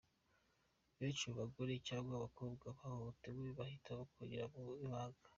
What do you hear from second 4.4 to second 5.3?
mu ibanga.